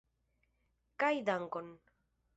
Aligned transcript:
Kaj 1.05 1.13
dankon! 1.29 1.73